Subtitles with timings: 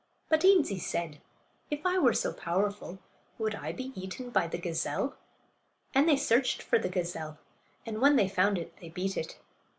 [0.29, 1.21] But Eenzee said,
[1.69, 2.97] "If I were so powerful
[3.37, 5.15] would I be eaten by the gazelle?"
[5.93, 7.37] And they searched for the gazelle,
[7.85, 9.37] and when they found it they beat it.